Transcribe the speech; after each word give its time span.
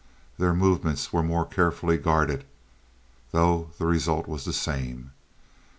Their 0.39 0.55
movements 0.55 1.13
were 1.13 1.21
more 1.21 1.45
carefully 1.45 1.99
guarded, 1.99 2.43
though 3.29 3.69
the 3.77 3.85
result 3.85 4.27
was 4.27 4.45
the 4.45 4.51
same. 4.51 5.11